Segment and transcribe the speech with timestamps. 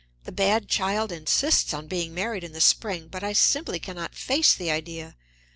[0.23, 4.15] "The bad child insists on being married in the spring, but I simply can not
[4.15, 5.15] face the idea.